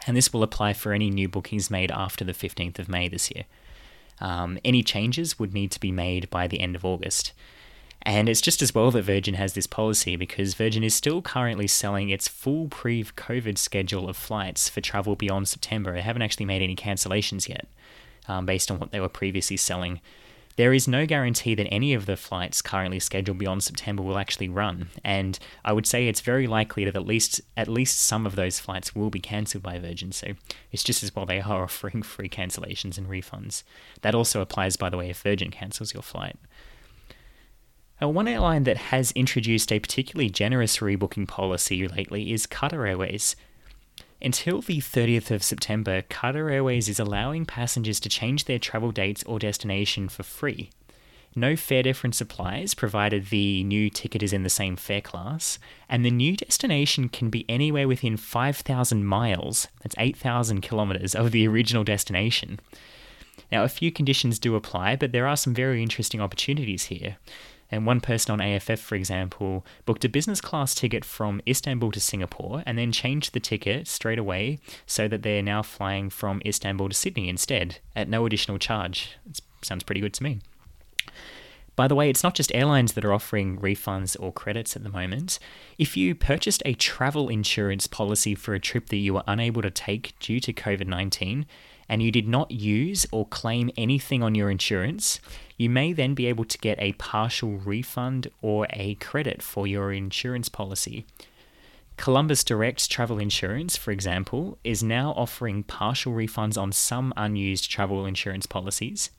[0.07, 3.31] And this will apply for any new bookings made after the 15th of May this
[3.31, 3.45] year.
[4.21, 7.33] Um, any changes would need to be made by the end of August.
[8.07, 11.67] And it's just as well that Virgin has this policy because Virgin is still currently
[11.67, 15.95] selling its full pre COVID schedule of flights for travel beyond September.
[15.95, 17.67] They haven't actually made any cancellations yet
[18.29, 20.01] um, based on what they were previously selling.
[20.57, 24.49] There is no guarantee that any of the flights currently scheduled beyond September will actually
[24.49, 28.37] run, and I would say it's very likely that at least at least some of
[28.37, 30.13] those flights will be cancelled by Virgin.
[30.13, 30.35] So
[30.71, 33.65] it's just as well they are offering free cancellations and refunds.
[34.03, 36.37] That also applies, by the way, if Virgin cancels your flight.
[38.01, 43.35] One airline that has introduced a particularly generous rebooking policy lately is Qatar Airways.
[44.21, 49.23] Until the 30th of September, Qatar Airways is allowing passengers to change their travel dates
[49.25, 50.71] or destination for free.
[51.35, 56.05] No fare difference applies provided the new ticket is in the same fare class, and
[56.05, 61.85] the new destination can be anywhere within 5,000 miles, that's 8,000 kilometres, of the original
[61.85, 62.61] destination.
[63.51, 67.17] Now, a few conditions do apply, but there are some very interesting opportunities here.
[67.75, 71.99] And one person on AFF, for example, booked a business class ticket from Istanbul to
[71.99, 76.91] Singapore and then changed the ticket straight away so that they're now flying from Istanbul
[76.91, 79.17] to Sydney instead at no additional charge.
[79.29, 80.39] It sounds pretty good to me.
[81.75, 84.89] By the way, it's not just airlines that are offering refunds or credits at the
[84.89, 85.41] moment.
[85.77, 89.71] If you purchased a travel insurance policy for a trip that you were unable to
[89.73, 91.45] take due to COVID 19,
[91.89, 95.19] and you did not use or claim anything on your insurance,
[95.57, 99.93] you may then be able to get a partial refund or a credit for your
[99.93, 101.07] insurance policy.
[101.97, 108.05] Columbus Direct Travel Insurance, for example, is now offering partial refunds on some unused travel
[108.05, 109.11] insurance policies.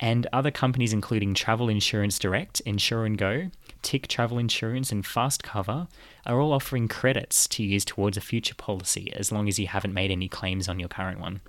[0.00, 3.50] And other companies, including Travel Insurance Direct, Insure and Go,
[3.82, 5.86] Tick Travel Insurance, and Fast Cover,
[6.26, 9.94] are all offering credits to use towards a future policy as long as you haven't
[9.94, 11.42] made any claims on your current one.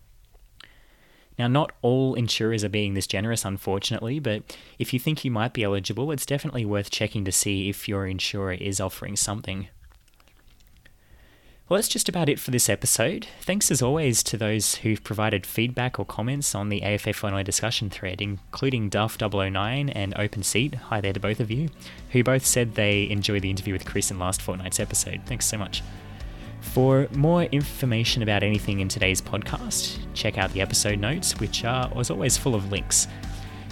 [1.38, 5.54] Now, not all insurers are being this generous, unfortunately, but if you think you might
[5.54, 9.68] be eligible, it's definitely worth checking to see if your insurer is offering something.
[11.68, 13.26] Well, that's just about it for this episode.
[13.42, 17.90] Thanks as always to those who've provided feedback or comments on the AFF Online discussion
[17.90, 20.76] thread, including Duff009 and Open Seat.
[20.76, 21.70] Hi there to both of you,
[22.12, 25.22] who both said they enjoyed the interview with Chris in last fortnight's episode.
[25.26, 25.82] Thanks so much.
[26.72, 31.90] For more information about anything in today's podcast, check out the episode notes, which are,
[31.98, 33.08] as always, full of links.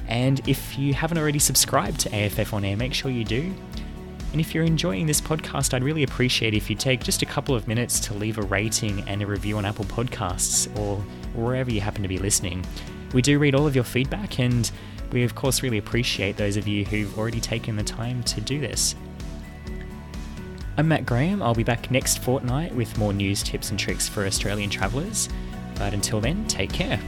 [0.07, 3.53] And if you haven't already subscribed to AFF On Air, make sure you do.
[4.31, 7.55] And if you're enjoying this podcast, I'd really appreciate if you take just a couple
[7.55, 10.97] of minutes to leave a rating and a review on Apple Podcasts or
[11.35, 12.65] wherever you happen to be listening.
[13.13, 14.71] We do read all of your feedback, and
[15.11, 18.59] we, of course, really appreciate those of you who've already taken the time to do
[18.59, 18.95] this.
[20.75, 21.43] I'm Matt Graham.
[21.43, 25.29] I'll be back next fortnight with more news, tips, and tricks for Australian travellers.
[25.75, 26.99] But until then, take care.